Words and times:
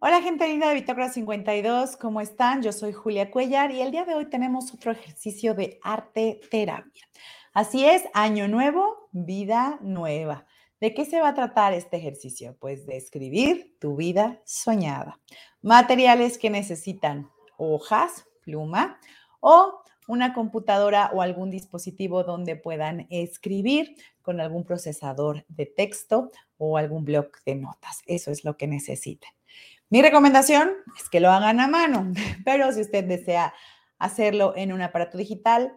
Hola 0.00 0.22
gente 0.22 0.46
linda 0.46 0.68
de 0.68 0.76
Bitácora 0.76 1.08
52, 1.08 1.96
¿cómo 1.96 2.20
están? 2.20 2.62
Yo 2.62 2.70
soy 2.70 2.92
Julia 2.92 3.32
Cuellar 3.32 3.72
y 3.72 3.82
el 3.82 3.90
día 3.90 4.04
de 4.04 4.14
hoy 4.14 4.26
tenemos 4.26 4.72
otro 4.72 4.92
ejercicio 4.92 5.54
de 5.54 5.80
arte 5.82 6.40
terapia. 6.52 7.02
Así 7.52 7.84
es, 7.84 8.04
año 8.14 8.46
nuevo, 8.46 9.08
vida 9.10 9.76
nueva. 9.82 10.46
¿De 10.80 10.94
qué 10.94 11.04
se 11.04 11.20
va 11.20 11.30
a 11.30 11.34
tratar 11.34 11.72
este 11.72 11.96
ejercicio? 11.96 12.56
Pues 12.60 12.86
de 12.86 12.96
escribir 12.96 13.76
tu 13.80 13.96
vida 13.96 14.40
soñada. 14.44 15.18
Materiales 15.62 16.38
que 16.38 16.48
necesitan 16.48 17.28
hojas, 17.56 18.24
pluma 18.42 19.00
o 19.40 19.82
una 20.06 20.32
computadora 20.32 21.10
o 21.12 21.22
algún 21.22 21.50
dispositivo 21.50 22.22
donde 22.22 22.54
puedan 22.54 23.08
escribir 23.10 23.96
con 24.22 24.40
algún 24.40 24.62
procesador 24.62 25.44
de 25.48 25.66
texto 25.66 26.30
o 26.56 26.76
algún 26.76 27.04
blog 27.04 27.32
de 27.44 27.56
notas. 27.56 28.02
Eso 28.06 28.30
es 28.30 28.44
lo 28.44 28.56
que 28.56 28.68
necesitan. 28.68 29.32
Mi 29.90 30.02
recomendación 30.02 30.70
es 30.98 31.08
que 31.08 31.20
lo 31.20 31.30
hagan 31.30 31.60
a 31.60 31.66
mano, 31.66 32.12
pero 32.44 32.70
si 32.72 32.82
usted 32.82 33.04
desea 33.04 33.54
hacerlo 33.98 34.52
en 34.54 34.72
un 34.72 34.82
aparato 34.82 35.16
digital, 35.16 35.72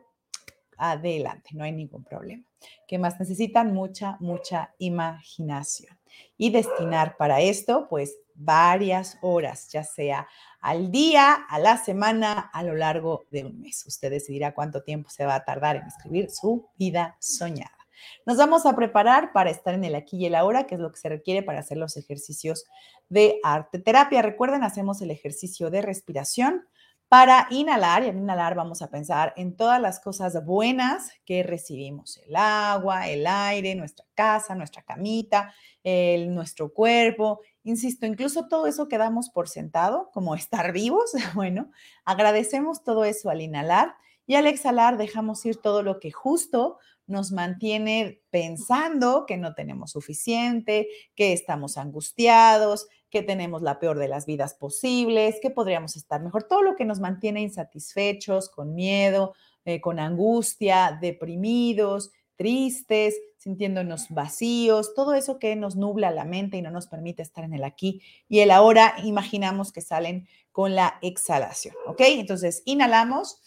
adelante, 0.77 1.51
no 1.53 1.63
hay 1.63 1.71
ningún 1.71 2.03
problema. 2.03 2.43
¿Qué 2.87 2.97
más 2.97 3.19
necesitan? 3.19 3.73
Mucha, 3.73 4.17
mucha 4.19 4.73
imaginación. 4.79 5.97
Y 6.37 6.49
destinar 6.49 7.15
para 7.17 7.39
esto, 7.39 7.87
pues, 7.89 8.17
varias 8.35 9.17
horas, 9.21 9.69
ya 9.71 9.83
sea 9.83 10.27
al 10.59 10.91
día, 10.91 11.33
a 11.33 11.59
la 11.59 11.77
semana, 11.77 12.49
a 12.53 12.63
lo 12.63 12.75
largo 12.75 13.25
de 13.31 13.45
un 13.45 13.61
mes. 13.61 13.85
Usted 13.85 14.09
decidirá 14.09 14.53
cuánto 14.53 14.83
tiempo 14.83 15.09
se 15.09 15.25
va 15.25 15.35
a 15.35 15.45
tardar 15.45 15.77
en 15.77 15.87
escribir 15.87 16.29
su 16.29 16.67
vida 16.75 17.15
soñada. 17.19 17.80
Nos 18.25 18.37
vamos 18.37 18.65
a 18.65 18.75
preparar 18.75 19.31
para 19.33 19.49
estar 19.49 19.73
en 19.73 19.83
el 19.83 19.95
aquí 19.95 20.17
y 20.17 20.25
el 20.25 20.35
ahora, 20.35 20.67
que 20.67 20.75
es 20.75 20.81
lo 20.81 20.91
que 20.91 20.99
se 20.99 21.09
requiere 21.09 21.43
para 21.43 21.59
hacer 21.59 21.77
los 21.77 21.97
ejercicios 21.97 22.65
de 23.09 23.39
arte 23.43 23.79
terapia. 23.79 24.21
Recuerden, 24.21 24.63
hacemos 24.63 25.01
el 25.01 25.11
ejercicio 25.11 25.69
de 25.69 25.81
respiración. 25.81 26.65
Para 27.11 27.47
inhalar 27.49 28.05
y 28.05 28.07
al 28.07 28.15
inhalar 28.15 28.55
vamos 28.55 28.81
a 28.81 28.89
pensar 28.89 29.33
en 29.35 29.57
todas 29.57 29.81
las 29.81 29.99
cosas 29.99 30.45
buenas 30.45 31.11
que 31.25 31.43
recibimos, 31.43 32.15
el 32.25 32.37
agua, 32.37 33.09
el 33.09 33.27
aire, 33.27 33.75
nuestra 33.75 34.05
casa, 34.15 34.55
nuestra 34.55 34.81
camita, 34.83 35.53
el, 35.83 36.33
nuestro 36.33 36.71
cuerpo, 36.71 37.41
insisto, 37.65 38.05
incluso 38.05 38.47
todo 38.47 38.65
eso 38.65 38.87
que 38.87 38.97
damos 38.97 39.29
por 39.29 39.49
sentado, 39.49 40.09
como 40.13 40.35
estar 40.35 40.71
vivos, 40.71 41.11
bueno, 41.35 41.69
agradecemos 42.05 42.81
todo 42.81 43.03
eso 43.03 43.29
al 43.29 43.41
inhalar 43.41 43.93
y 44.25 44.35
al 44.35 44.47
exhalar 44.47 44.97
dejamos 44.97 45.45
ir 45.45 45.57
todo 45.57 45.83
lo 45.83 45.99
que 45.99 46.11
justo 46.11 46.79
nos 47.11 47.31
mantiene 47.31 48.21
pensando 48.31 49.25
que 49.27 49.37
no 49.37 49.53
tenemos 49.53 49.91
suficiente, 49.91 50.87
que 51.15 51.33
estamos 51.33 51.77
angustiados, 51.77 52.87
que 53.11 53.21
tenemos 53.21 53.61
la 53.61 53.79
peor 53.79 53.99
de 53.99 54.07
las 54.07 54.25
vidas 54.25 54.55
posibles, 54.55 55.35
que 55.41 55.51
podríamos 55.51 55.95
estar 55.95 56.21
mejor. 56.21 56.43
Todo 56.43 56.63
lo 56.63 56.75
que 56.75 56.85
nos 56.85 56.99
mantiene 56.99 57.41
insatisfechos, 57.41 58.49
con 58.49 58.73
miedo, 58.73 59.33
eh, 59.65 59.81
con 59.81 59.99
angustia, 59.99 60.97
deprimidos, 60.99 62.11
tristes, 62.35 63.15
sintiéndonos 63.37 64.07
vacíos, 64.09 64.95
todo 64.95 65.13
eso 65.13 65.37
que 65.37 65.55
nos 65.55 65.75
nubla 65.75 66.09
la 66.09 66.25
mente 66.25 66.57
y 66.57 66.61
no 66.61 66.71
nos 66.71 66.87
permite 66.87 67.21
estar 67.21 67.43
en 67.43 67.53
el 67.53 67.63
aquí 67.63 68.01
y 68.27 68.39
el 68.39 68.49
ahora, 68.49 68.95
imaginamos 69.03 69.71
que 69.71 69.81
salen 69.81 70.27
con 70.51 70.73
la 70.73 70.97
exhalación, 71.01 71.75
¿ok? 71.85 72.01
Entonces, 72.01 72.63
inhalamos 72.65 73.39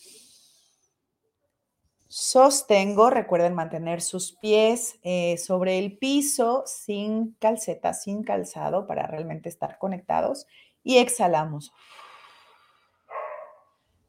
Sostengo, 2.09 3.11
recuerden 3.11 3.55
mantener 3.55 4.01
sus 4.01 4.33
pies 4.33 4.99
eh, 5.03 5.37
sobre 5.39 5.79
el 5.79 5.99
piso 5.99 6.63
sin 6.67 7.33
calceta, 7.41 7.93
sin 7.93 8.23
calzado 8.23 8.87
para 8.87 9.07
realmente 9.07 9.49
estar 9.49 9.79
conectados 9.79 10.47
y 10.83 10.99
exhalamos. 10.99 11.73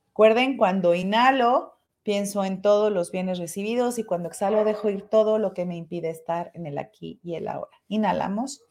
Recuerden, 0.08 0.56
cuando 0.58 0.94
inhalo, 0.94 1.80
pienso 2.04 2.46
en 2.46 2.62
todos 2.62 2.92
los 2.92 3.12
bienes 3.12 3.40
recibidos 3.40 3.98
y 3.98 4.04
cuando 4.04 4.30
exhalo 4.30 4.64
dejo 4.64 4.90
ir 4.90 5.10
todo 5.10 5.40
lo 5.40 5.54
que 5.54 5.66
me 5.66 5.76
impide 5.76 6.10
estar 6.10 6.52
en 6.54 6.68
el 6.68 6.78
aquí 6.78 7.20
y 7.24 7.36
el 7.36 7.48
ahora. 7.48 7.76
Inhalamos. 7.88 8.62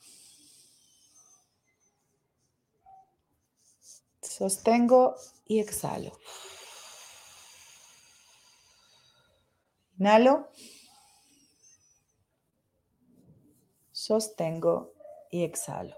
Sostengo 4.22 5.16
y 5.46 5.58
exhalo. 5.58 6.12
Inhalo. 10.04 10.50
Sostengo 13.90 14.92
y 15.30 15.44
exhalo. 15.44 15.96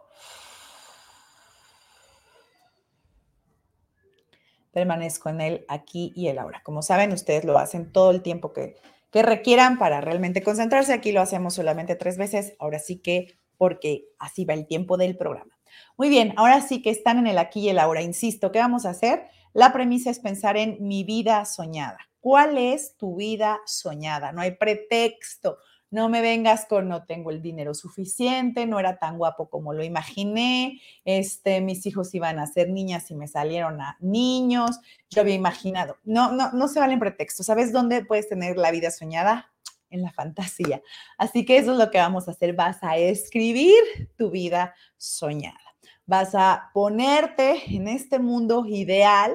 Permanezco 4.71 5.29
en 5.31 5.41
él 5.41 5.65
aquí 5.67 6.13
y 6.15 6.29
el 6.29 6.39
ahora. 6.39 6.63
Como 6.63 6.83
saben, 6.83 7.13
ustedes 7.13 7.45
lo 7.45 7.59
hacen 7.59 7.91
todo 7.91 8.13
el 8.13 8.23
tiempo 8.23 8.53
que, 8.53 8.77
que 9.11 9.25
requieran 9.25 9.77
para 9.77 10.01
realmente 10.01 10.41
concentrarse. 10.41 10.93
Aquí 10.93 11.11
lo 11.11 11.21
hacemos 11.21 11.55
solamente 11.55 11.97
tres 11.97 12.17
veces. 12.17 12.55
Ahora 12.61 12.79
sí 12.79 13.01
que, 13.01 13.37
porque 13.57 14.05
así 14.21 14.45
va 14.45 14.55
el 14.55 14.69
tiempo 14.69 14.97
del 14.97 15.17
programa. 15.17 15.59
Muy 15.97 16.11
bien, 16.11 16.33
ahora 16.37 16.61
sí 16.61 16.81
que 16.81 16.91
están 16.91 17.19
en 17.19 17.27
el 17.27 17.39
aquí 17.39 17.63
y 17.63 17.71
el 17.71 17.81
ahora. 17.81 18.03
Insisto, 18.03 18.53
¿qué 18.53 18.61
vamos 18.61 18.87
a 18.87 18.91
hacer? 18.91 19.27
La 19.53 19.73
premisa 19.73 20.11
es 20.11 20.21
pensar 20.21 20.57
en 20.57 20.77
mi 20.87 21.03
vida 21.03 21.45
soñada. 21.45 21.99
¿Cuál 22.27 22.59
es 22.59 22.97
tu 22.97 23.15
vida 23.15 23.61
soñada? 23.67 24.33
No 24.33 24.41
hay 24.41 24.57
pretexto. 24.57 25.59
No 25.93 26.09
me 26.09 26.23
vengas 26.23 26.67
con 26.67 26.89
no 26.89 27.05
tengo 27.05 27.31
el 27.31 27.41
dinero 27.41 27.73
suficiente, 27.73 28.67
no 28.67 28.81
era 28.81 28.99
tan 28.99 29.17
guapo 29.17 29.49
como 29.49 29.73
lo 29.73 29.85
imaginé, 29.85 30.81
este, 31.05 31.61
mis 31.61 31.87
hijos 31.87 32.13
iban 32.17 32.41
a 32.41 32.49
ser 32.49 32.69
niñas 32.69 33.13
y 33.13 33.15
me 33.15 33.29
salieron 33.29 33.81
a 33.81 33.97
niños, 34.01 34.81
yo 35.09 35.21
había 35.21 35.37
imaginado. 35.37 35.99
No, 36.03 36.33
no, 36.33 36.51
no 36.51 36.67
se 36.67 36.81
valen 36.81 36.99
pretextos. 36.99 37.47
¿Sabes 37.47 37.73
dónde 37.73 38.05
puedes 38.05 38.29
tener 38.29 38.57
la 38.57 38.73
vida 38.73 38.91
soñada? 38.91 39.53
En 39.91 40.03
la 40.03 40.11
fantasía. 40.11 40.83
Así 41.19 41.45
que 41.45 41.59
eso 41.59 41.71
es 41.71 41.79
lo 41.79 41.93
que 41.93 41.99
vamos 41.99 42.27
a 42.27 42.33
hacer. 42.33 42.55
Vas 42.55 42.83
a 42.83 42.97
escribir 42.97 44.11
tu 44.17 44.33
vida 44.33 44.75
soñada. 44.97 45.61
Vas 46.07 46.35
a 46.35 46.71
ponerte 46.75 47.73
en 47.73 47.87
este 47.87 48.19
mundo 48.19 48.67
ideal 48.67 49.33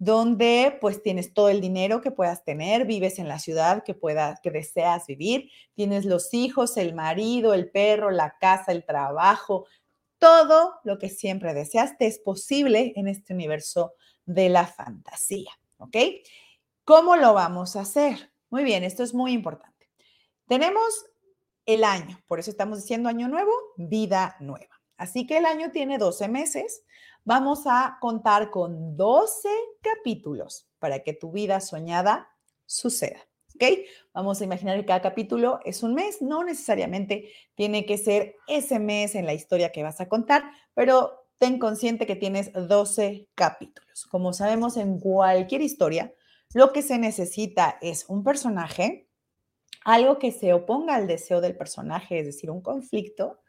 donde 0.00 0.78
pues 0.80 1.02
tienes 1.02 1.34
todo 1.34 1.50
el 1.50 1.60
dinero 1.60 2.00
que 2.00 2.10
puedas 2.10 2.42
tener, 2.42 2.86
vives 2.86 3.18
en 3.18 3.28
la 3.28 3.38
ciudad 3.38 3.84
que 3.84 3.92
puedas 3.92 4.40
que 4.40 4.50
deseas 4.50 5.06
vivir, 5.06 5.50
tienes 5.74 6.06
los 6.06 6.32
hijos, 6.32 6.78
el 6.78 6.94
marido, 6.94 7.52
el 7.52 7.70
perro, 7.70 8.10
la 8.10 8.38
casa, 8.40 8.72
el 8.72 8.86
trabajo, 8.86 9.66
todo 10.18 10.72
lo 10.84 10.98
que 10.98 11.10
siempre 11.10 11.52
deseaste 11.52 12.06
es 12.06 12.18
posible 12.18 12.94
en 12.96 13.08
este 13.08 13.34
universo 13.34 13.92
de 14.24 14.48
la 14.48 14.66
fantasía, 14.66 15.50
¿ok? 15.76 15.96
¿Cómo 16.84 17.16
lo 17.16 17.34
vamos 17.34 17.76
a 17.76 17.82
hacer? 17.82 18.32
Muy 18.48 18.64
bien, 18.64 18.84
esto 18.84 19.02
es 19.02 19.12
muy 19.12 19.32
importante. 19.32 19.90
Tenemos 20.48 21.04
el 21.66 21.84
año, 21.84 22.18
por 22.26 22.40
eso 22.40 22.50
estamos 22.50 22.80
diciendo 22.80 23.10
año 23.10 23.28
nuevo, 23.28 23.52
vida 23.76 24.36
nueva. 24.40 24.80
Así 24.96 25.26
que 25.26 25.36
el 25.36 25.44
año 25.44 25.70
tiene 25.72 25.98
12 25.98 26.28
meses 26.28 26.84
vamos 27.24 27.62
a 27.66 27.98
contar 28.00 28.50
con 28.50 28.96
12 28.96 29.48
capítulos 29.80 30.68
para 30.78 31.00
que 31.00 31.12
tu 31.12 31.32
vida 31.32 31.60
soñada 31.60 32.28
suceda. 32.66 33.20
¿Ok? 33.54 33.64
Vamos 34.14 34.40
a 34.40 34.44
imaginar 34.44 34.78
que 34.78 34.86
cada 34.86 35.02
capítulo 35.02 35.60
es 35.64 35.82
un 35.82 35.94
mes, 35.94 36.22
no 36.22 36.44
necesariamente 36.44 37.30
tiene 37.54 37.84
que 37.84 37.98
ser 37.98 38.36
ese 38.46 38.78
mes 38.78 39.14
en 39.14 39.26
la 39.26 39.34
historia 39.34 39.72
que 39.72 39.82
vas 39.82 40.00
a 40.00 40.08
contar, 40.08 40.44
pero 40.72 41.26
ten 41.38 41.58
consciente 41.58 42.06
que 42.06 42.16
tienes 42.16 42.52
12 42.52 43.28
capítulos. 43.34 44.06
Como 44.06 44.32
sabemos, 44.32 44.76
en 44.76 45.00
cualquier 45.00 45.62
historia, 45.62 46.14
lo 46.54 46.72
que 46.72 46.82
se 46.82 46.98
necesita 46.98 47.78
es 47.80 48.04
un 48.08 48.24
personaje, 48.24 49.08
algo 49.84 50.18
que 50.18 50.32
se 50.32 50.52
oponga 50.52 50.94
al 50.94 51.06
deseo 51.06 51.40
del 51.40 51.56
personaje, 51.56 52.20
es 52.20 52.26
decir, 52.26 52.50
un 52.50 52.60
conflicto, 52.60 53.40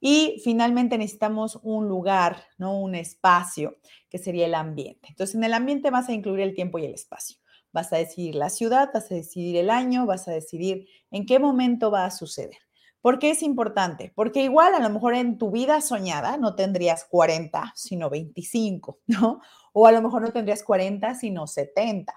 y 0.00 0.40
finalmente 0.44 0.96
necesitamos 0.98 1.58
un 1.62 1.88
lugar, 1.88 2.44
¿no? 2.56 2.78
Un 2.78 2.94
espacio, 2.94 3.78
que 4.08 4.18
sería 4.18 4.46
el 4.46 4.54
ambiente. 4.54 5.08
Entonces, 5.08 5.34
en 5.34 5.44
el 5.44 5.54
ambiente 5.54 5.90
vas 5.90 6.08
a 6.08 6.12
incluir 6.12 6.40
el 6.40 6.54
tiempo 6.54 6.78
y 6.78 6.84
el 6.84 6.94
espacio. 6.94 7.38
Vas 7.72 7.92
a 7.92 7.96
decidir 7.96 8.34
la 8.34 8.50
ciudad, 8.50 8.90
vas 8.94 9.10
a 9.10 9.14
decidir 9.14 9.56
el 9.56 9.70
año, 9.70 10.06
vas 10.06 10.28
a 10.28 10.32
decidir 10.32 10.86
en 11.10 11.26
qué 11.26 11.38
momento 11.38 11.90
va 11.90 12.04
a 12.04 12.10
suceder. 12.10 12.58
¿Por 13.00 13.18
qué 13.18 13.30
es 13.30 13.42
importante? 13.42 14.12
Porque 14.14 14.42
igual 14.42 14.74
a 14.74 14.80
lo 14.80 14.90
mejor 14.90 15.14
en 15.14 15.38
tu 15.38 15.50
vida 15.50 15.80
soñada 15.80 16.36
no 16.36 16.54
tendrías 16.54 17.04
40, 17.04 17.72
sino 17.76 18.10
25, 18.10 19.00
¿no? 19.06 19.40
O 19.72 19.86
a 19.86 19.92
lo 19.92 20.02
mejor 20.02 20.22
no 20.22 20.32
tendrías 20.32 20.62
40, 20.62 21.14
sino 21.14 21.46
70. 21.46 22.12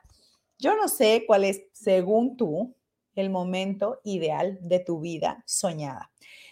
Yo 0.58 0.76
no 0.76 0.88
sé 0.88 1.24
cuál 1.28 1.44
es, 1.44 1.64
según 1.74 2.38
tú, 2.38 2.76
el 3.16 3.30
momento 3.30 4.00
ideal 4.04 4.58
de 4.62 4.80
tu 4.80 5.00
vida 5.00 5.44
soñada. 5.46 6.11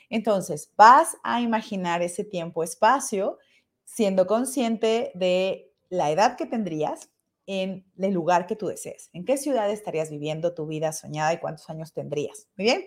Entonces, 0.09 0.71
vas 0.75 1.17
a 1.23 1.41
imaginar 1.41 2.01
ese 2.01 2.23
tiempo-espacio 2.23 3.37
siendo 3.85 4.27
consciente 4.27 5.11
de 5.15 5.71
la 5.89 6.11
edad 6.11 6.37
que 6.37 6.45
tendrías 6.45 7.09
en 7.47 7.85
el 7.97 8.13
lugar 8.13 8.45
que 8.45 8.55
tú 8.55 8.67
desees. 8.67 9.09
¿En 9.13 9.25
qué 9.25 9.37
ciudad 9.37 9.69
estarías 9.71 10.11
viviendo 10.11 10.53
tu 10.53 10.67
vida 10.67 10.93
soñada 10.93 11.33
y 11.33 11.39
cuántos 11.39 11.69
años 11.69 11.93
tendrías? 11.93 12.47
Muy 12.57 12.65
bien. 12.65 12.85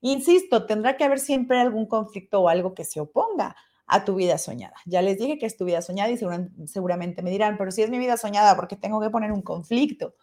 Insisto, 0.00 0.66
tendrá 0.66 0.96
que 0.96 1.04
haber 1.04 1.20
siempre 1.20 1.60
algún 1.60 1.86
conflicto 1.86 2.40
o 2.40 2.48
algo 2.48 2.74
que 2.74 2.84
se 2.84 3.00
oponga 3.00 3.54
a 3.86 4.04
tu 4.04 4.14
vida 4.14 4.38
soñada. 4.38 4.74
Ya 4.86 5.02
les 5.02 5.18
dije 5.18 5.38
que 5.38 5.46
es 5.46 5.56
tu 5.56 5.64
vida 5.64 5.82
soñada 5.82 6.10
y 6.10 6.18
seguramente 6.66 7.22
me 7.22 7.30
dirán, 7.30 7.56
pero 7.58 7.70
si 7.70 7.82
es 7.82 7.90
mi 7.90 7.98
vida 7.98 8.16
soñada, 8.16 8.56
¿por 8.56 8.68
qué 8.68 8.76
tengo 8.76 9.00
que 9.00 9.10
poner 9.10 9.32
un 9.32 9.42
conflicto? 9.42 10.14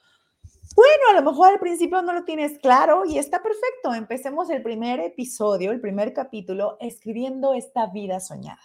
Bueno, 0.76 1.04
a 1.12 1.14
lo 1.14 1.24
mejor 1.24 1.54
al 1.54 1.60
principio 1.60 2.02
no 2.02 2.14
lo 2.14 2.24
tienes 2.24 2.60
claro 2.60 3.04
y 3.06 3.18
está 3.18 3.42
perfecto. 3.42 3.94
Empecemos 3.94 4.50
el 4.50 4.62
primer 4.62 5.00
episodio, 5.00 5.72
el 5.72 5.82
primer 5.82 6.14
capítulo, 6.14 6.78
escribiendo 6.80 7.54
esta 7.54 7.88
vida 7.88 8.20
soñada. 8.20 8.62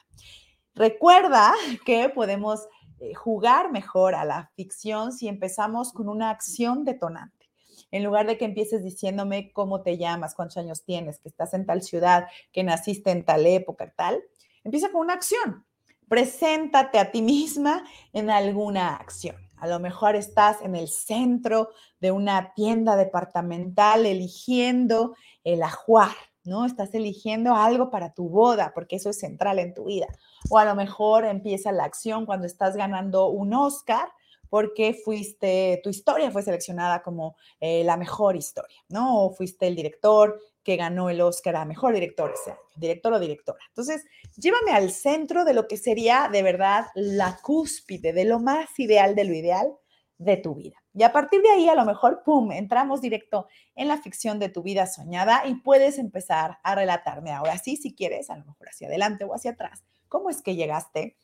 Recuerda 0.75 1.53
que 1.87 2.09
podemos 2.09 2.67
eh, 3.01 3.15
jugar 3.15 3.73
mejor 3.73 4.15
a 4.15 4.25
la 4.25 4.51
ficción 4.55 5.13
si 5.13 5.29
empezamos 5.29 5.93
con 5.93 6.09
una 6.09 6.31
acción 6.31 6.85
detonante. 6.85 7.49
En 7.91 8.05
lugar 8.05 8.27
de 8.27 8.39
que 8.39 8.47
empieces 8.47 8.83
diciéndome 8.83 9.53
cómo 9.53 9.83
te 9.83 9.99
llamas, 9.99 10.35
cuántos 10.35 10.57
años 10.57 10.83
tienes, 10.85 11.19
que 11.19 11.29
estás 11.29 11.53
en 11.53 11.67
tal 11.67 11.83
ciudad, 11.83 12.27
que 12.51 12.65
naciste 12.65 13.11
en 13.11 13.25
tal 13.25 13.47
época, 13.47 13.93
tal, 13.95 14.23
Empieza 14.65 14.91
con 14.91 15.01
una 15.03 15.15
acción. 15.15 15.65
Preséntate 16.09 16.99
a 16.99 17.11
ti 17.11 17.23
misma 17.23 17.85
en 18.13 18.31
alguna 18.31 18.97
acción. 18.97 19.37
A 19.63 19.69
lo 19.69 19.79
mejor 19.79 20.17
estás 20.17 20.61
en 20.63 20.75
el 20.75 20.89
centro 20.89 21.71
de 22.01 22.11
una 22.11 22.53
tienda 22.53 22.97
departamental 22.97 24.07
eligiendo 24.07 25.15
el 25.45 25.63
ajuar, 25.63 26.17
¿no? 26.43 26.67
Estás 26.67 26.93
eligiendo 26.95 27.55
algo 27.55 27.89
para 27.89 28.13
tu 28.13 28.29
boda, 28.29 28.73
porque 28.75 28.97
eso 28.97 29.11
es 29.11 29.21
central 29.21 29.61
en 29.61 29.73
tu 29.73 29.85
vida. 29.85 30.09
O 30.51 30.59
a 30.59 30.65
lo 30.65 30.75
mejor 30.75 31.25
empieza 31.25 31.71
la 31.71 31.85
acción 31.85 32.27
cuando 32.27 32.49
estás 32.49 32.75
ganando 32.75 33.29
un 33.29 33.55
Oscar 33.55 34.09
porque 34.49 34.95
fuiste, 34.95 35.81
tu 35.85 35.91
historia 35.91 36.33
fue 36.33 36.43
seleccionada 36.43 37.01
como 37.01 37.37
eh, 37.61 37.85
la 37.85 37.97
mejor 37.97 38.35
historia, 38.35 38.83
¿no? 38.89 39.27
O 39.27 39.31
fuiste 39.31 39.69
el 39.69 39.77
director 39.77 40.41
que 40.63 40.77
ganó 40.77 41.11
el 41.11 41.21
Oscar 41.21 41.57
a 41.57 41.65
Mejor 41.65 41.95
Director 41.95 42.33
ese 42.33 42.53
año, 42.53 42.61
director 42.77 43.13
o 43.13 43.19
directora. 43.19 43.59
Entonces, 43.69 44.05
llévame 44.37 44.73
al 44.73 44.91
centro 44.91 45.45
de 45.45 45.55
lo 45.55 45.67
que 45.67 45.77
sería 45.77 46.29
de 46.31 46.43
verdad 46.43 46.87
la 46.95 47.39
cúspide, 47.43 48.13
de 48.13 48.25
lo 48.25 48.39
más 48.39 48.79
ideal 48.79 49.15
de 49.15 49.25
lo 49.25 49.35
ideal 49.35 49.77
de 50.19 50.37
tu 50.37 50.55
vida. 50.55 50.77
Y 50.95 51.03
a 51.03 51.13
partir 51.13 51.43
de 51.43 51.51
ahí, 51.51 51.69
a 51.69 51.75
lo 51.75 51.85
mejor, 51.85 52.23
¡pum!, 52.25 52.53
entramos 52.53 53.01
directo 53.01 53.49
en 53.75 53.89
la 53.89 53.99
ficción 53.99 54.39
de 54.39 54.49
tu 54.49 54.63
vida 54.63 54.87
soñada 54.87 55.47
y 55.47 55.55
puedes 55.57 55.99
empezar 55.99 56.59
a 56.63 56.75
relatarme 56.75 57.33
ahora 57.33 57.59
sí, 57.59 57.77
si 57.77 57.95
quieres, 57.95 58.31
a 58.31 58.37
lo 58.37 58.45
mejor 58.45 58.69
hacia 58.69 58.89
adelante 58.89 59.25
o 59.25 59.35
hacia 59.35 59.53
atrás, 59.53 59.83
cómo 60.09 60.31
es 60.31 60.43
que 60.43 60.55
llegaste 60.55 61.17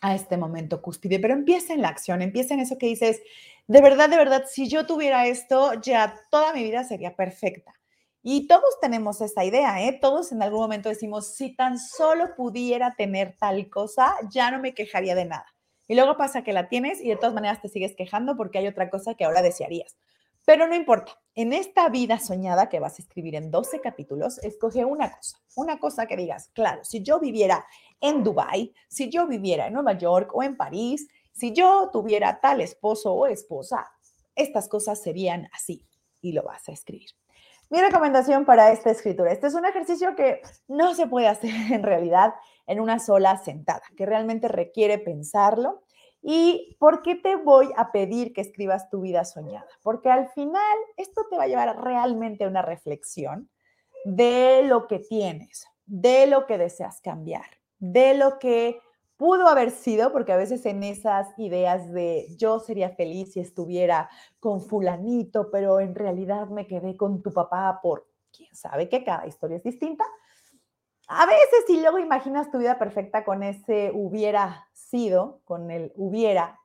a 0.00 0.14
este 0.14 0.36
momento 0.36 0.82
cúspide, 0.82 1.20
pero 1.20 1.34
empieza 1.34 1.72
en 1.72 1.82
la 1.82 1.88
acción, 1.88 2.20
empieza 2.20 2.54
en 2.54 2.60
eso 2.60 2.78
que 2.78 2.86
dices, 2.86 3.22
de 3.66 3.80
verdad, 3.80 4.08
de 4.08 4.16
verdad, 4.16 4.44
si 4.46 4.68
yo 4.68 4.86
tuviera 4.86 5.26
esto, 5.26 5.74
ya 5.80 6.14
toda 6.30 6.52
mi 6.52 6.62
vida 6.62 6.84
sería 6.84 7.14
perfecta. 7.16 7.75
Y 8.28 8.48
todos 8.48 8.80
tenemos 8.80 9.20
esa 9.20 9.44
idea, 9.44 9.86
¿eh? 9.86 9.96
Todos 10.02 10.32
en 10.32 10.42
algún 10.42 10.58
momento 10.58 10.88
decimos, 10.88 11.36
si 11.36 11.54
tan 11.54 11.78
solo 11.78 12.34
pudiera 12.34 12.96
tener 12.96 13.36
tal 13.38 13.70
cosa, 13.70 14.16
ya 14.32 14.50
no 14.50 14.58
me 14.58 14.74
quejaría 14.74 15.14
de 15.14 15.26
nada. 15.26 15.46
Y 15.86 15.94
luego 15.94 16.16
pasa 16.16 16.42
que 16.42 16.52
la 16.52 16.68
tienes 16.68 17.00
y 17.00 17.08
de 17.08 17.14
todas 17.14 17.34
maneras 17.34 17.62
te 17.62 17.68
sigues 17.68 17.94
quejando 17.94 18.36
porque 18.36 18.58
hay 18.58 18.66
otra 18.66 18.90
cosa 18.90 19.14
que 19.14 19.24
ahora 19.24 19.42
desearías. 19.42 19.96
Pero 20.44 20.66
no 20.66 20.74
importa, 20.74 21.12
en 21.36 21.52
esta 21.52 21.88
vida 21.88 22.18
soñada 22.18 22.68
que 22.68 22.80
vas 22.80 22.98
a 22.98 23.02
escribir 23.02 23.36
en 23.36 23.52
12 23.52 23.80
capítulos, 23.80 24.38
escoge 24.38 24.84
una 24.84 25.12
cosa, 25.12 25.38
una 25.54 25.78
cosa 25.78 26.06
que 26.06 26.16
digas, 26.16 26.50
claro, 26.52 26.82
si 26.82 27.04
yo 27.04 27.20
viviera 27.20 27.64
en 28.00 28.24
Dubai, 28.24 28.74
si 28.88 29.08
yo 29.08 29.28
viviera 29.28 29.68
en 29.68 29.74
Nueva 29.74 29.96
York 29.96 30.32
o 30.34 30.42
en 30.42 30.56
París, 30.56 31.06
si 31.32 31.52
yo 31.52 31.90
tuviera 31.92 32.40
tal 32.40 32.60
esposo 32.60 33.14
o 33.14 33.28
esposa, 33.28 33.88
estas 34.34 34.68
cosas 34.68 35.00
serían 35.00 35.48
así 35.52 35.86
y 36.20 36.32
lo 36.32 36.42
vas 36.42 36.68
a 36.68 36.72
escribir. 36.72 37.10
Mi 37.68 37.80
recomendación 37.80 38.44
para 38.44 38.70
esta 38.70 38.90
escritura, 38.90 39.32
este 39.32 39.48
es 39.48 39.54
un 39.54 39.66
ejercicio 39.66 40.14
que 40.14 40.40
no 40.68 40.94
se 40.94 41.06
puede 41.08 41.26
hacer 41.26 41.50
en 41.72 41.82
realidad 41.82 42.34
en 42.66 42.80
una 42.80 42.98
sola 42.98 43.36
sentada, 43.38 43.82
que 43.96 44.06
realmente 44.06 44.48
requiere 44.48 44.98
pensarlo. 44.98 45.82
¿Y 46.22 46.76
por 46.80 47.02
qué 47.02 47.14
te 47.14 47.36
voy 47.36 47.70
a 47.76 47.92
pedir 47.92 48.32
que 48.32 48.40
escribas 48.40 48.88
tu 48.90 49.00
vida 49.00 49.24
soñada? 49.24 49.66
Porque 49.82 50.10
al 50.10 50.28
final 50.30 50.76
esto 50.96 51.26
te 51.30 51.36
va 51.36 51.44
a 51.44 51.48
llevar 51.48 51.80
realmente 51.82 52.44
a 52.44 52.48
una 52.48 52.62
reflexión 52.62 53.48
de 54.04 54.62
lo 54.64 54.86
que 54.86 54.98
tienes, 54.98 55.66
de 55.84 56.26
lo 56.26 56.46
que 56.46 56.58
deseas 56.58 57.00
cambiar, 57.00 57.46
de 57.78 58.14
lo 58.14 58.38
que 58.38 58.80
pudo 59.16 59.48
haber 59.48 59.70
sido, 59.70 60.12
porque 60.12 60.32
a 60.32 60.36
veces 60.36 60.66
en 60.66 60.82
esas 60.82 61.28
ideas 61.38 61.90
de 61.92 62.26
yo 62.36 62.60
sería 62.60 62.90
feliz 62.90 63.32
si 63.32 63.40
estuviera 63.40 64.10
con 64.40 64.60
fulanito, 64.60 65.50
pero 65.50 65.80
en 65.80 65.94
realidad 65.94 66.48
me 66.48 66.66
quedé 66.66 66.96
con 66.96 67.22
tu 67.22 67.32
papá 67.32 67.80
por 67.82 68.06
quién 68.30 68.54
sabe 68.54 68.88
qué, 68.88 69.04
cada 69.04 69.26
historia 69.26 69.56
es 69.56 69.62
distinta. 69.62 70.04
A 71.08 71.24
veces 71.24 71.64
si 71.66 71.80
luego 71.80 71.98
imaginas 71.98 72.50
tu 72.50 72.58
vida 72.58 72.78
perfecta 72.78 73.24
con 73.24 73.42
ese 73.42 73.92
hubiera 73.94 74.68
sido, 74.72 75.40
con 75.44 75.70
el 75.70 75.92
hubiera, 75.94 76.58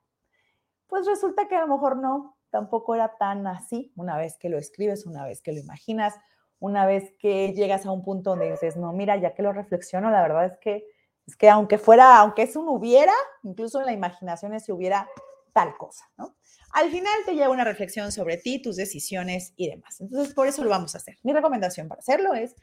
pues 0.88 1.06
resulta 1.06 1.48
que 1.48 1.56
a 1.56 1.62
lo 1.62 1.68
mejor 1.68 1.98
no, 1.98 2.38
tampoco 2.50 2.96
era 2.96 3.16
tan 3.18 3.48
así 3.48 3.94
una 3.96 4.18
vez 4.18 4.38
que 4.38 4.50
lo 4.50 4.58
escribes, 4.58 5.06
una 5.06 5.26
vez 5.26 5.42
que 5.42 5.54
lo 5.54 5.60
imaginas, 5.60 6.16
una 6.60 6.86
vez 6.86 7.14
que 7.18 7.54
llegas 7.54 7.86
a 7.86 7.92
un 7.92 8.04
punto 8.04 8.32
donde 8.32 8.52
dices, 8.52 8.78
no, 8.78 8.92
mira, 8.94 9.16
ya 9.16 9.34
que 9.34 9.42
lo 9.42 9.54
reflexiono, 9.54 10.12
la 10.12 10.22
verdad 10.22 10.46
es 10.46 10.58
que 10.58 10.86
es 11.28 11.36
que 11.36 11.50
aunque 11.50 11.78
fuera, 11.78 12.18
aunque 12.18 12.44
es 12.44 12.56
un 12.56 12.68
hubiera, 12.68 13.14
incluso 13.44 13.80
en 13.80 13.86
la 13.86 13.94
imaginación 13.94 14.54
es 14.54 14.66
si 14.66 14.72
hubiera 14.72 15.08
tal 15.54 15.76
cosa, 15.78 16.06
¿no? 16.18 16.36
Al 16.74 16.90
final 16.90 17.14
te 17.26 17.36
lleva 17.36 17.50
una 17.50 17.66
reflexión 17.66 18.12
sobre 18.12 18.38
ti, 18.38 18.62
tus 18.62 18.78
decisiones 18.78 19.54
y 19.58 19.70
demás. 19.70 20.00
Entonces, 20.00 20.34
por 20.34 20.48
eso 20.48 20.64
lo 20.64 20.70
vamos 20.70 20.96
a 20.96 21.00
hacer. 21.00 21.18
Mi 21.24 21.34
recomendación 21.34 21.90
para 21.90 22.00
hacerlo 22.00 22.34
es, 22.34 22.56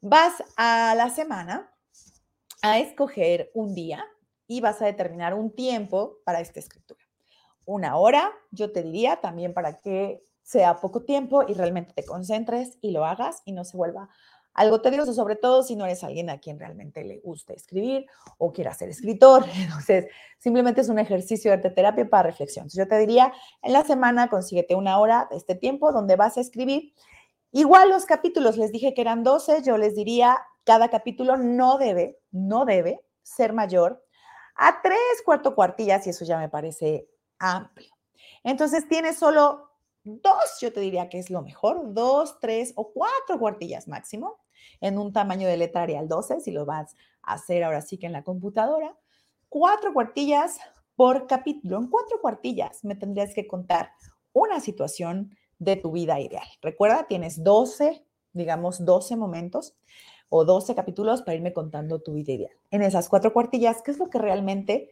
vas 0.00 0.34
a 0.56 0.94
la 0.94 1.08
semana 1.08 1.72
a 2.62 2.78
escoger 2.78 3.50
un 3.54 3.74
día 3.74 4.04
y 4.46 4.60
vas 4.60 4.82
a 4.82 4.86
determinar 4.86 5.34
un 5.34 5.54
tiempo 5.54 6.18
para 6.24 6.40
esta 6.40 6.60
escritura. 6.60 7.00
Una 7.64 7.96
hora, 7.96 8.30
yo 8.50 8.72
te 8.72 8.82
diría 8.82 9.16
también 9.16 9.54
para 9.54 9.78
que 9.78 10.22
sea 10.42 10.80
poco 10.80 11.02
tiempo 11.02 11.42
y 11.48 11.54
realmente 11.54 11.92
te 11.92 12.04
concentres 12.04 12.78
y 12.80 12.92
lo 12.92 13.04
hagas 13.04 13.42
y 13.44 13.52
no 13.52 13.64
se 13.64 13.76
vuelva 13.76 14.08
algo 14.56 14.80
tedioso, 14.80 15.12
sobre 15.12 15.36
todo 15.36 15.62
si 15.62 15.76
no 15.76 15.84
eres 15.84 16.02
alguien 16.02 16.30
a 16.30 16.38
quien 16.38 16.58
realmente 16.58 17.04
le 17.04 17.18
guste 17.18 17.54
escribir 17.54 18.06
o 18.38 18.52
quiera 18.52 18.72
ser 18.72 18.88
escritor. 18.88 19.44
Entonces, 19.54 20.06
simplemente 20.38 20.80
es 20.80 20.88
un 20.88 20.98
ejercicio 20.98 21.50
de 21.50 21.70
terapia 21.70 22.08
para 22.08 22.24
reflexión. 22.24 22.66
yo 22.70 22.88
te 22.88 22.98
diría, 22.98 23.32
en 23.62 23.74
la 23.74 23.84
semana 23.84 24.28
consíguete 24.28 24.74
una 24.74 24.98
hora 24.98 25.28
de 25.30 25.36
este 25.36 25.54
tiempo 25.54 25.92
donde 25.92 26.16
vas 26.16 26.38
a 26.38 26.40
escribir. 26.40 26.94
Igual 27.52 27.90
los 27.90 28.06
capítulos, 28.06 28.56
les 28.56 28.72
dije 28.72 28.94
que 28.94 29.02
eran 29.02 29.22
12, 29.22 29.62
yo 29.62 29.76
les 29.76 29.94
diría, 29.94 30.38
cada 30.64 30.88
capítulo 30.88 31.36
no 31.36 31.76
debe, 31.76 32.18
no 32.30 32.64
debe 32.64 33.04
ser 33.22 33.52
mayor 33.52 34.02
a 34.56 34.80
tres, 34.82 34.98
cuarto 35.24 35.54
cuartillas 35.54 36.06
y 36.06 36.10
eso 36.10 36.24
ya 36.24 36.38
me 36.38 36.48
parece 36.48 37.10
amplio. 37.38 37.94
Entonces, 38.42 38.88
tienes 38.88 39.18
solo 39.18 39.70
dos, 40.02 40.60
yo 40.62 40.72
te 40.72 40.80
diría 40.80 41.10
que 41.10 41.18
es 41.18 41.28
lo 41.28 41.42
mejor, 41.42 41.92
dos, 41.92 42.40
tres 42.40 42.72
o 42.76 42.90
cuatro 42.92 43.38
cuartillas 43.38 43.86
máximo 43.86 44.45
en 44.80 44.98
un 44.98 45.12
tamaño 45.12 45.48
de 45.48 45.56
letra 45.56 45.82
Arial 45.82 46.08
12, 46.08 46.40
si 46.40 46.50
lo 46.50 46.64
vas 46.64 46.94
a 47.22 47.34
hacer 47.34 47.64
ahora 47.64 47.82
sí 47.82 47.98
que 47.98 48.06
en 48.06 48.12
la 48.12 48.24
computadora. 48.24 48.96
Cuatro 49.48 49.92
cuartillas 49.92 50.58
por 50.94 51.26
capítulo. 51.26 51.78
En 51.78 51.88
cuatro 51.88 52.20
cuartillas 52.20 52.84
me 52.84 52.96
tendrías 52.96 53.34
que 53.34 53.46
contar 53.46 53.90
una 54.32 54.60
situación 54.60 55.36
de 55.58 55.76
tu 55.76 55.92
vida 55.92 56.20
ideal. 56.20 56.46
Recuerda, 56.60 57.06
tienes 57.06 57.42
12, 57.42 58.04
digamos, 58.32 58.84
12 58.84 59.16
momentos 59.16 59.76
o 60.28 60.44
12 60.44 60.74
capítulos 60.74 61.22
para 61.22 61.36
irme 61.36 61.52
contando 61.52 62.00
tu 62.00 62.14
vida 62.14 62.32
ideal. 62.32 62.52
En 62.70 62.82
esas 62.82 63.08
cuatro 63.08 63.32
cuartillas, 63.32 63.82
¿qué 63.82 63.92
es 63.92 63.98
lo 63.98 64.10
que 64.10 64.18
realmente 64.18 64.90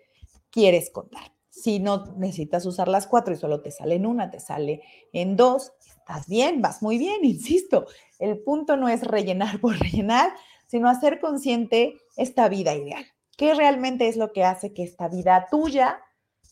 quieres 0.50 0.90
contar? 0.90 1.33
Si 1.64 1.78
no 1.78 2.04
necesitas 2.18 2.66
usar 2.66 2.88
las 2.88 3.06
cuatro 3.06 3.32
y 3.32 3.38
solo 3.38 3.62
te 3.62 3.70
sale 3.70 3.94
en 3.94 4.04
una, 4.04 4.30
te 4.30 4.38
sale 4.38 4.82
en 5.14 5.34
dos, 5.34 5.72
estás 5.80 6.28
bien, 6.28 6.60
vas 6.60 6.82
muy 6.82 6.98
bien, 6.98 7.16
insisto. 7.24 7.86
El 8.18 8.38
punto 8.40 8.76
no 8.76 8.90
es 8.90 9.02
rellenar 9.02 9.62
por 9.62 9.78
rellenar, 9.80 10.34
sino 10.66 10.90
hacer 10.90 11.20
consciente 11.20 11.96
esta 12.16 12.50
vida 12.50 12.74
ideal. 12.74 13.06
¿Qué 13.38 13.54
realmente 13.54 14.08
es 14.08 14.18
lo 14.18 14.30
que 14.30 14.44
hace 14.44 14.74
que 14.74 14.82
esta 14.82 15.08
vida 15.08 15.46
tuya, 15.50 16.02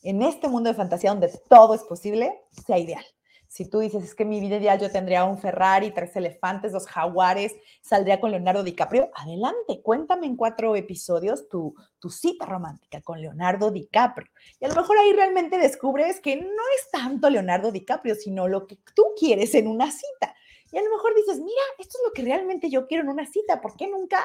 en 0.02 0.22
este 0.22 0.48
mundo 0.48 0.70
de 0.70 0.76
fantasía 0.76 1.10
donde 1.10 1.30
todo 1.46 1.74
es 1.74 1.82
posible, 1.82 2.32
sea 2.66 2.78
ideal? 2.78 3.04
Si 3.52 3.68
tú 3.68 3.80
dices, 3.80 4.02
es 4.02 4.14
que 4.14 4.24
mi 4.24 4.40
vida 4.40 4.56
ideal 4.56 4.80
yo 4.80 4.90
tendría 4.90 5.24
un 5.24 5.36
Ferrari, 5.36 5.90
tres 5.90 6.16
elefantes, 6.16 6.72
dos 6.72 6.86
jaguares, 6.86 7.54
saldría 7.82 8.18
con 8.18 8.30
Leonardo 8.30 8.62
DiCaprio, 8.62 9.10
adelante, 9.14 9.82
cuéntame 9.82 10.24
en 10.24 10.36
cuatro 10.36 10.74
episodios 10.74 11.50
tu, 11.50 11.74
tu 11.98 12.08
cita 12.08 12.46
romántica 12.46 13.02
con 13.02 13.20
Leonardo 13.20 13.70
DiCaprio. 13.70 14.30
Y 14.58 14.64
a 14.64 14.68
lo 14.68 14.74
mejor 14.76 14.96
ahí 14.96 15.12
realmente 15.12 15.58
descubres 15.58 16.18
que 16.22 16.36
no 16.36 16.62
es 16.78 16.90
tanto 16.90 17.28
Leonardo 17.28 17.70
DiCaprio, 17.70 18.14
sino 18.14 18.48
lo 18.48 18.66
que 18.66 18.78
tú 18.94 19.04
quieres 19.18 19.54
en 19.54 19.66
una 19.66 19.90
cita. 19.90 20.34
Y 20.70 20.78
a 20.78 20.82
lo 20.82 20.88
mejor 20.88 21.14
dices, 21.14 21.36
mira, 21.36 21.62
esto 21.78 21.98
es 21.98 22.04
lo 22.06 22.12
que 22.14 22.22
realmente 22.22 22.70
yo 22.70 22.86
quiero 22.86 23.02
en 23.02 23.10
una 23.10 23.26
cita, 23.26 23.60
¿por 23.60 23.76
qué 23.76 23.86
nunca 23.86 24.16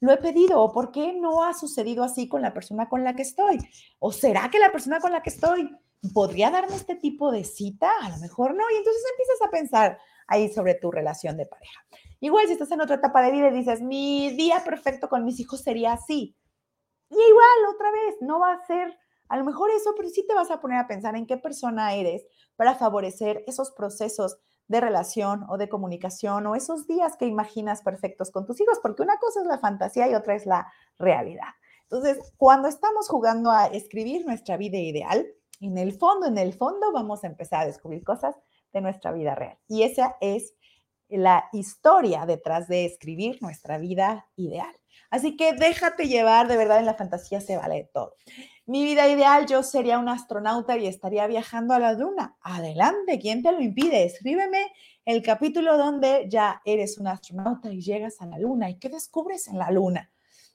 lo 0.00 0.10
he 0.10 0.16
pedido? 0.16 0.58
¿O 0.58 0.72
por 0.72 0.90
qué 0.90 1.12
no 1.12 1.44
ha 1.44 1.52
sucedido 1.52 2.02
así 2.02 2.28
con 2.28 2.40
la 2.40 2.54
persona 2.54 2.88
con 2.88 3.04
la 3.04 3.14
que 3.14 3.22
estoy? 3.24 3.58
¿O 3.98 4.10
será 4.10 4.48
que 4.50 4.58
la 4.58 4.72
persona 4.72 5.00
con 5.00 5.12
la 5.12 5.22
que 5.22 5.28
estoy 5.28 5.70
¿podría 6.14 6.50
darme 6.50 6.76
este 6.76 6.94
tipo 6.94 7.30
de 7.30 7.44
cita? 7.44 7.90
A 8.02 8.10
lo 8.10 8.18
mejor 8.18 8.54
no. 8.54 8.64
Y 8.72 8.76
entonces 8.76 9.02
empiezas 9.10 9.42
a 9.46 9.50
pensar 9.50 9.98
ahí 10.26 10.48
sobre 10.48 10.74
tu 10.74 10.90
relación 10.90 11.36
de 11.36 11.46
pareja. 11.46 11.80
Igual 12.20 12.46
si 12.46 12.52
estás 12.52 12.70
en 12.70 12.80
otra 12.80 12.96
etapa 12.96 13.22
de 13.22 13.32
vida 13.32 13.48
y 13.48 13.52
dices, 13.52 13.80
mi 13.80 14.30
día 14.36 14.62
perfecto 14.64 15.08
con 15.08 15.24
mis 15.24 15.40
hijos 15.40 15.60
sería 15.60 15.94
así. 15.94 16.36
Y 17.10 17.14
igual, 17.14 17.74
otra 17.74 17.90
vez, 17.90 18.16
no 18.20 18.38
va 18.40 18.52
a 18.52 18.66
ser 18.66 18.98
a 19.30 19.36
lo 19.38 19.44
mejor 19.44 19.70
eso, 19.70 19.94
pero 19.96 20.08
sí 20.08 20.26
te 20.26 20.34
vas 20.34 20.50
a 20.50 20.60
poner 20.60 20.78
a 20.78 20.88
pensar 20.88 21.16
en 21.16 21.24
qué 21.24 21.36
persona 21.36 21.94
eres 21.94 22.26
para 22.56 22.74
favorecer 22.74 23.44
esos 23.46 23.70
procesos 23.70 24.38
de 24.66 24.80
relación 24.80 25.46
o 25.48 25.56
de 25.56 25.68
comunicación 25.68 26.46
o 26.46 26.56
esos 26.56 26.88
días 26.88 27.16
que 27.16 27.26
imaginas 27.26 27.82
perfectos 27.82 28.32
con 28.32 28.44
tus 28.44 28.60
hijos, 28.60 28.80
porque 28.82 29.02
una 29.02 29.18
cosa 29.18 29.40
es 29.40 29.46
la 29.46 29.58
fantasía 29.58 30.08
y 30.08 30.14
otra 30.14 30.34
es 30.34 30.46
la 30.46 30.72
realidad. 30.98 31.48
Entonces, 31.82 32.18
cuando 32.36 32.68
estamos 32.68 33.08
jugando 33.08 33.52
a 33.52 33.66
escribir 33.66 34.26
nuestra 34.26 34.56
vida 34.56 34.78
ideal, 34.78 35.26
en 35.60 35.78
el 35.78 35.92
fondo, 35.92 36.26
en 36.26 36.38
el 36.38 36.52
fondo 36.54 36.92
vamos 36.92 37.24
a 37.24 37.26
empezar 37.26 37.62
a 37.62 37.66
descubrir 37.66 38.02
cosas 38.02 38.36
de 38.72 38.80
nuestra 38.80 39.12
vida 39.12 39.34
real. 39.34 39.58
Y 39.68 39.82
esa 39.82 40.16
es 40.20 40.54
la 41.08 41.48
historia 41.52 42.24
detrás 42.26 42.68
de 42.68 42.84
escribir 42.84 43.38
nuestra 43.42 43.78
vida 43.78 44.28
ideal. 44.36 44.74
Así 45.10 45.36
que 45.36 45.52
déjate 45.52 46.06
llevar, 46.06 46.46
de 46.46 46.56
verdad, 46.56 46.78
en 46.78 46.86
la 46.86 46.94
fantasía 46.94 47.40
se 47.40 47.56
vale 47.56 47.90
todo. 47.92 48.14
Mi 48.64 48.84
vida 48.84 49.08
ideal, 49.08 49.46
yo 49.46 49.64
sería 49.64 49.98
un 49.98 50.08
astronauta 50.08 50.78
y 50.78 50.86
estaría 50.86 51.26
viajando 51.26 51.74
a 51.74 51.80
la 51.80 51.94
luna. 51.94 52.36
Adelante, 52.40 53.18
¿quién 53.18 53.42
te 53.42 53.50
lo 53.50 53.60
impide? 53.60 54.04
Escríbeme 54.04 54.72
el 55.04 55.22
capítulo 55.22 55.76
donde 55.76 56.26
ya 56.28 56.62
eres 56.64 56.98
un 56.98 57.08
astronauta 57.08 57.72
y 57.72 57.80
llegas 57.80 58.20
a 58.20 58.26
la 58.26 58.38
luna 58.38 58.70
y 58.70 58.78
qué 58.78 58.88
descubres 58.88 59.48
en 59.48 59.58
la 59.58 59.72
luna. 59.72 60.12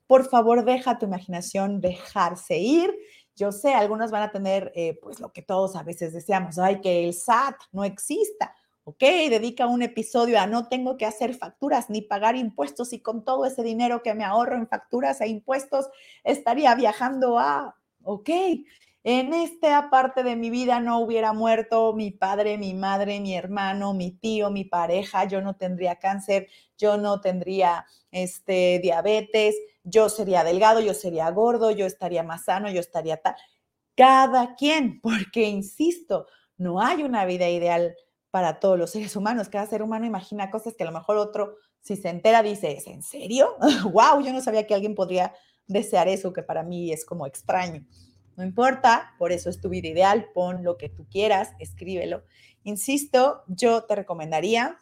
Por 0.08 0.30
favor, 0.30 0.64
deja 0.64 0.98
tu 0.98 1.08
imaginación 1.08 1.82
dejarse 1.82 2.58
ir. 2.58 2.96
Yo 3.36 3.52
sé, 3.52 3.74
algunos 3.74 4.12
van 4.12 4.24
a 4.24 4.32
tener 4.32 4.72
eh, 4.76 4.98
pues 5.02 5.20
lo 5.20 5.34
que 5.34 5.42
todos 5.42 5.76
a 5.76 5.84
veces 5.84 6.14
deseamos, 6.14 6.58
ay, 6.58 6.82
que 6.82 7.06
el 7.06 7.14
SAT 7.14 7.56
no 7.72 7.84
exista. 7.84 8.56
Ok, 8.88 9.00
dedica 9.00 9.66
un 9.66 9.82
episodio 9.82 10.40
a 10.40 10.46
no 10.46 10.68
tengo 10.68 10.96
que 10.96 11.08
hacer 11.08 11.34
facturas 11.34 11.90
ni 11.90 12.02
pagar 12.02 12.36
impuestos 12.36 12.94
y 12.94 13.00
con 13.00 13.26
todo 13.26 13.46
ese 13.46 13.64
dinero 13.64 14.04
que 14.04 14.14
me 14.14 14.24
ahorro 14.24 14.56
en 14.56 14.68
facturas 14.68 15.22
e 15.22 15.28
impuestos 15.28 15.90
estaría 16.24 16.76
viajando 16.76 17.40
a, 17.40 17.76
ok, 18.04 18.30
en 19.08 19.34
esta 19.34 19.92
parte 19.92 20.24
de 20.24 20.36
mi 20.36 20.50
vida 20.50 20.80
no 20.80 21.00
hubiera 21.00 21.32
muerto 21.32 21.94
mi 21.94 22.10
padre, 22.10 22.58
mi 22.58 22.74
madre, 22.74 23.20
mi 23.20 23.36
hermano, 23.36 23.94
mi 23.94 24.12
tío, 24.12 24.50
mi 24.50 24.64
pareja, 24.66 25.26
yo 25.26 25.42
no 25.42 25.56
tendría 25.56 25.98
cáncer, 25.98 26.48
yo 26.76 26.98
no 26.98 27.22
tendría 27.22 27.86
este, 28.12 28.80
diabetes, 28.82 29.56
yo 29.86 30.10
sería 30.10 30.44
delgado, 30.44 30.82
yo 30.82 30.94
sería 30.94 31.30
gordo, 31.30 31.72
yo 31.72 31.86
estaría 31.86 32.24
más 32.24 32.46
sano, 32.46 32.70
yo 32.70 32.80
estaría 32.80 33.18
tal. 33.18 33.36
Cada 33.96 34.56
quien, 34.56 35.00
porque 35.02 35.44
insisto, 35.44 36.28
no 36.58 36.82
hay 36.82 37.04
una 37.04 37.26
vida 37.26 37.50
ideal 37.50 37.96
para 38.32 38.60
todos 38.60 38.78
los 38.78 38.92
seres 38.92 39.16
humanos. 39.16 39.48
Cada 39.48 39.68
ser 39.68 39.82
humano 39.82 40.06
imagina 40.06 40.50
cosas 40.52 40.76
que 40.76 40.84
a 40.84 40.88
lo 40.88 40.92
mejor 40.92 41.18
otro, 41.18 41.56
si 41.80 41.96
se 41.96 42.10
entera, 42.10 42.44
dice, 42.44 42.74
¿es 42.74 42.88
en 42.88 43.04
serio? 43.04 43.56
¡Wow! 43.92 44.22
Yo 44.22 44.34
no 44.34 44.42
sabía 44.42 44.68
que 44.68 44.74
alguien 44.74 44.96
podría 44.96 45.34
desear 45.68 46.08
eso, 46.08 46.34
que 46.34 46.44
para 46.44 46.64
mí 46.64 46.92
es 46.92 47.06
como 47.06 47.28
extraño. 47.28 47.86
No 48.36 48.44
importa, 48.44 49.14
por 49.18 49.32
eso 49.32 49.50
es 49.50 49.62
tu 49.62 49.70
vida 49.70 49.88
ideal, 49.88 50.28
pon 50.34 50.64
lo 50.64 50.78
que 50.78 50.90
tú 50.90 51.08
quieras, 51.10 51.52
escríbelo. 51.60 52.24
Insisto, 52.64 53.44
yo 53.48 53.84
te 53.86 53.96
recomendaría 53.96 54.80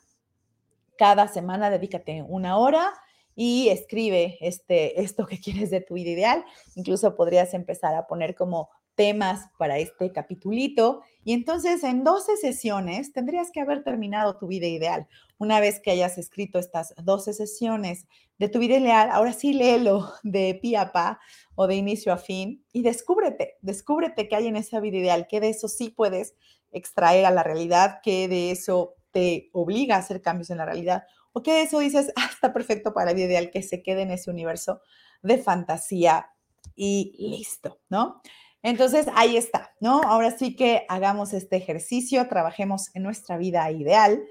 cada 0.98 1.28
semana 1.28 1.70
dedícate 1.70 2.24
una 2.28 2.58
hora 2.58 2.94
y 3.36 3.70
escribe 3.70 4.38
este, 4.42 5.02
esto 5.02 5.26
que 5.26 5.40
quieres 5.40 5.70
de 5.70 5.82
tu 5.82 5.96
vida 5.96 6.12
ideal. 6.12 6.46
Incluso 6.76 7.16
podrías 7.16 7.54
empezar 7.54 7.96
a 7.96 8.08
poner 8.08 8.36
como 8.36 8.70
temas 8.96 9.50
para 9.58 9.80
este 9.80 10.12
capitulito. 10.12 11.02
Y 11.24 11.34
entonces 11.34 11.84
en 11.84 12.04
12 12.04 12.38
sesiones 12.38 13.12
tendrías 13.12 13.50
que 13.52 13.62
haber 13.62 13.84
terminado 13.84 14.38
tu 14.38 14.48
vida 14.48 14.68
ideal. 14.68 15.08
Una 15.38 15.60
vez 15.60 15.80
que 15.80 15.92
hayas 15.92 16.18
escrito 16.18 16.60
estas 16.60 16.94
12 17.04 17.34
sesiones 17.34 18.08
de 18.38 18.50
tu 18.50 18.60
vida 18.60 18.78
ideal, 18.78 19.10
ahora 19.12 19.34
sí 19.34 19.54
léelo 19.54 20.12
de 20.24 20.60
pie 20.62 20.78
a 20.78 20.92
pa 20.92 21.20
o 21.56 21.68
de 21.68 21.76
inicio 21.76 22.14
a 22.14 22.18
fin 22.18 22.66
y 22.72 22.82
descúbrete, 22.82 23.58
descúbrete 23.62 24.28
qué 24.28 24.36
hay 24.36 24.48
en 24.48 24.56
esa 24.56 24.80
vida 24.80 24.98
ideal, 24.98 25.28
que 25.28 25.40
de 25.40 25.50
eso 25.50 25.68
sí 25.68 25.90
puedes 25.90 26.36
extraer 26.72 27.26
a 27.26 27.32
la 27.32 27.44
realidad, 27.44 28.00
que 28.02 28.28
de 28.28 28.52
eso 28.52 28.96
te 29.12 29.50
obliga 29.54 29.96
a 29.96 30.00
hacer 30.00 30.22
cambios 30.22 30.50
en 30.50 30.58
la 30.58 30.66
realidad 30.66 31.04
o 31.34 31.44
que 31.44 31.62
eso 31.64 31.80
dices, 31.80 32.14
ah, 32.16 32.30
está 32.32 32.54
perfecto 32.54 32.94
para 32.94 33.14
vida 33.14 33.26
ideal, 33.26 33.52
que 33.52 33.64
se 33.64 33.84
quede 33.84 34.04
en 34.04 34.12
ese 34.12 34.32
universo 34.32 34.82
de 35.22 35.38
fantasía 35.38 36.30
y 36.76 37.16
listo, 37.20 37.80
¿no? 37.90 38.22
Entonces, 38.62 39.08
ahí 39.16 39.36
está, 39.36 39.74
¿no? 39.82 40.02
Ahora 40.04 40.32
sí 40.38 40.56
que 40.56 40.86
hagamos 40.88 41.34
este 41.34 41.58
ejercicio, 41.58 42.28
trabajemos 42.30 42.96
en 42.96 43.04
nuestra 43.04 43.38
vida 43.38 43.70
ideal. 43.72 44.24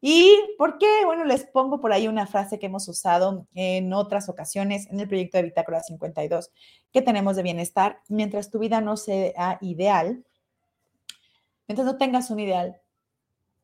¿Y 0.00 0.38
por 0.56 0.78
qué? 0.78 1.04
Bueno, 1.04 1.24
les 1.24 1.44
pongo 1.44 1.80
por 1.80 1.92
ahí 1.92 2.06
una 2.06 2.26
frase 2.26 2.58
que 2.58 2.66
hemos 2.66 2.88
usado 2.88 3.48
en 3.54 3.92
otras 3.92 4.28
ocasiones 4.28 4.86
en 4.90 5.00
el 5.00 5.08
proyecto 5.08 5.38
de 5.38 5.44
Bitácora 5.44 5.82
52 5.82 6.52
que 6.92 7.02
tenemos 7.02 7.36
de 7.36 7.42
bienestar. 7.42 8.00
Mientras 8.08 8.50
tu 8.50 8.60
vida 8.60 8.80
no 8.80 8.96
sea 8.96 9.58
ideal, 9.60 10.24
mientras 11.66 11.84
no 11.84 11.98
tengas 11.98 12.30
un 12.30 12.40
ideal 12.40 12.79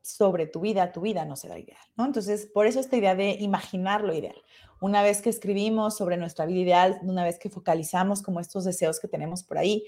sobre 0.06 0.46
tu 0.46 0.60
vida, 0.60 0.92
tu 0.92 1.00
vida 1.00 1.24
no 1.24 1.36
será 1.36 1.58
ideal, 1.58 1.80
¿no? 1.96 2.04
Entonces, 2.04 2.46
por 2.46 2.66
eso 2.66 2.80
esta 2.80 2.96
idea 2.96 3.14
de 3.14 3.30
imaginar 3.40 4.02
lo 4.02 4.14
ideal. 4.14 4.36
Una 4.80 5.02
vez 5.02 5.22
que 5.22 5.30
escribimos 5.30 5.96
sobre 5.96 6.16
nuestra 6.16 6.46
vida 6.46 6.60
ideal, 6.60 6.98
una 7.02 7.24
vez 7.24 7.38
que 7.38 7.50
focalizamos 7.50 8.22
como 8.22 8.40
estos 8.40 8.64
deseos 8.64 9.00
que 9.00 9.08
tenemos 9.08 9.42
por 9.42 9.58
ahí, 9.58 9.84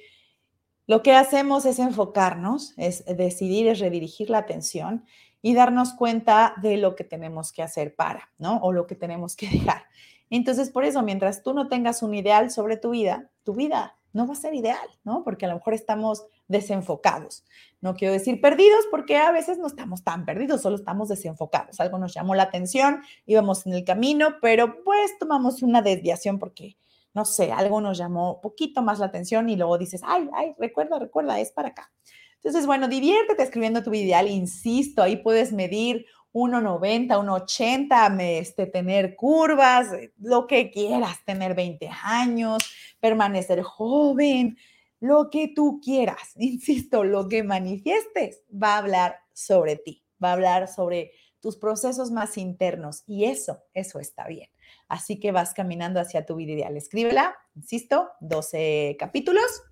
lo 0.87 1.03
que 1.03 1.13
hacemos 1.13 1.67
es 1.67 1.79
enfocarnos, 1.79 2.73
es 2.79 3.05
decidir, 3.05 3.69
es 3.69 3.79
redirigir 3.79 4.31
la 4.31 4.39
atención 4.39 5.05
y 5.43 5.55
darnos 5.55 5.93
cuenta 5.93 6.55
de 6.63 6.79
lo 6.79 6.97
que 6.97 7.05
tenemos 7.05 7.53
que 7.53 7.63
hacer 7.63 7.95
para, 7.95 8.31
¿no? 8.39 8.57
O 8.63 8.73
lo 8.73 8.87
que 8.87 8.95
tenemos 8.95 9.37
que 9.37 9.49
dejar. 9.51 9.85
Entonces, 10.31 10.71
por 10.71 10.85
eso, 10.85 11.03
mientras 11.03 11.43
tú 11.43 11.55
no 11.55 11.69
tengas 11.69 12.03
un 12.03 12.15
ideal 12.15 12.51
sobre 12.51 12.77
tu 12.77 12.91
vida, 12.91 13.31
tu 13.45 13.55
vida 13.55 13.98
no 14.13 14.27
va 14.27 14.33
a 14.33 14.37
ser 14.37 14.55
ideal, 14.55 14.89
¿no? 15.05 15.23
Porque 15.25 15.47
a 15.47 15.49
lo 15.49 15.57
mejor 15.57 15.75
estamos 15.75 16.25
desenfocados. 16.49 17.45
No 17.81 17.95
quiero 17.95 18.13
decir 18.13 18.41
perdidos 18.41 18.87
porque 18.91 19.17
a 19.17 19.31
veces 19.31 19.59
no 19.59 19.67
estamos 19.67 20.03
tan 20.03 20.25
perdidos, 20.25 20.63
solo 20.63 20.77
estamos 20.77 21.09
desenfocados. 21.09 21.79
Algo 21.81 21.99
nos 21.99 22.15
llamó 22.15 22.35
la 22.35 22.45
atención, 22.45 23.03
íbamos 23.27 23.67
en 23.67 23.75
el 23.75 23.85
camino, 23.85 24.37
pero 24.41 24.83
pues 24.83 25.19
tomamos 25.19 25.63
una 25.63 25.83
desviación 25.83 26.39
porque 26.39 26.77
no 27.15 27.25
sé, 27.25 27.51
algo 27.51 27.81
nos 27.81 27.99
llamó 27.99 28.41
poquito 28.41 28.83
más 28.83 28.99
la 28.99 29.07
atención 29.07 29.49
y 29.49 29.57
luego 29.57 29.79
dices, 29.79 30.03
ay, 30.05 30.29
ay, 30.35 30.55
recuerda, 30.59 30.99
recuerda, 30.99 31.41
es 31.41 31.51
para 31.51 31.69
acá. 31.69 31.91
Entonces, 32.37 32.67
bueno, 32.67 32.87
diviértete 32.87 33.43
escribiendo 33.43 33.83
tu 33.83 33.93
ideal, 33.93 34.29
insisto, 34.29 35.03
ahí 35.03 35.17
puedes 35.17 35.53
medir 35.53 36.07
1,90, 36.33 37.09
1,80, 37.09 38.21
este, 38.21 38.67
tener 38.67 39.17
curvas, 39.17 39.89
lo 40.19 40.47
que 40.47 40.71
quieras, 40.71 41.25
tener 41.25 41.55
20 41.55 41.91
años, 42.05 42.59
permanecer 43.01 43.63
joven, 43.63 44.57
lo 45.01 45.31
que 45.31 45.49
tú 45.49 45.81
quieras. 45.83 46.33
Insisto, 46.37 47.05
lo 47.05 47.29
que 47.29 47.43
manifiestes 47.43 48.43
va 48.51 48.75
a 48.75 48.79
hablar 48.79 49.17
sobre 49.33 49.77
ti, 49.77 50.05
va 50.23 50.31
a 50.31 50.35
hablar 50.35 50.69
sobre 50.69 51.13
tus 51.41 51.57
procesos 51.57 52.11
más 52.11 52.37
internos 52.37 53.05
y 53.07 53.25
eso, 53.27 53.63
eso 53.73 54.01
está 54.01 54.27
bien. 54.27 54.51
Así 54.89 55.21
que 55.21 55.31
vas 55.31 55.55
caminando 55.55 56.01
hacia 56.01 56.27
tu 56.27 56.37
vida 56.37 56.53
ideal. 56.53 56.77
Escríbela, 56.77 57.37
insisto, 57.55 58.11
12 58.21 58.97
capítulos 58.99 59.63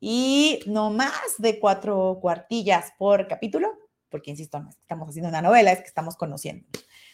y 0.00 0.60
no 0.66 0.90
más 0.90 1.36
de 1.38 1.58
cuatro 1.58 2.18
cuartillas 2.20 2.92
por 2.98 3.26
capítulo, 3.26 3.72
porque 4.08 4.30
insisto, 4.30 4.60
no 4.60 4.70
estamos 4.70 5.08
haciendo 5.08 5.28
una 5.28 5.42
novela, 5.42 5.72
es 5.72 5.80
que 5.80 5.86
estamos 5.86 6.16
conociendo. 6.16 6.66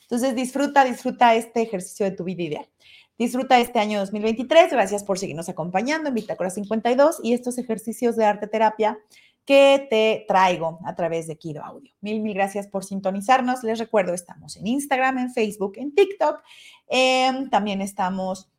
Entonces 0.03 0.35
disfruta, 0.35 0.85
disfruta 0.85 1.35
este 1.35 1.63
ejercicio 1.63 2.05
de 2.07 2.13
tu 2.13 2.25
vida 2.25 2.43
ideal. 2.43 2.69
Disfruta 3.17 3.61
este 3.61 3.79
año 3.79 4.01
2023. 4.01 4.73
Gracias 4.73 5.05
por 5.05 5.19
seguirnos 5.19 5.49
acompañando 5.49 6.09
en 6.09 6.15
Bitácora 6.15 6.51
52 6.51 7.21
y 7.23 7.33
estos 7.33 7.59
ejercicios 7.59 8.17
de 8.17 8.25
arte 8.25 8.49
terapia 8.49 8.99
que 9.45 9.87
te 9.89 10.25
traigo 10.27 10.81
a 10.85 10.97
través 10.97 11.29
de 11.29 11.37
Kido 11.37 11.63
Audio. 11.63 11.93
Mil, 12.01 12.21
mil 12.21 12.35
gracias 12.35 12.67
por 12.67 12.85
sintonizarnos. 12.85 13.63
Les 13.63 13.79
recuerdo, 13.79 14.15
estamos 14.15 14.57
en 14.57 14.67
Instagram, 14.67 15.19
en 15.19 15.33
Facebook, 15.33 15.75
en 15.77 15.95
TikTok. 15.95 16.43
Em, 16.89 17.49
también 17.51 17.81
estamos 17.83 18.51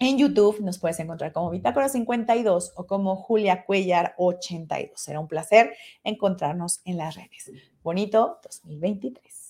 en 0.00 0.16
YouTube. 0.16 0.60
Nos 0.60 0.78
puedes 0.78 0.98
encontrar 1.00 1.32
como 1.32 1.50
Bitácora 1.50 1.90
52 1.90 2.72
o 2.76 2.86
como 2.86 3.16
Julia 3.16 3.66
Cuellar 3.66 4.14
82. 4.16 4.98
Será 4.98 5.20
un 5.20 5.28
placer 5.28 5.74
encontrarnos 6.04 6.80
en 6.86 6.96
las 6.96 7.16
redes. 7.16 7.50
Bonito 7.82 8.38
2023. 8.44 9.43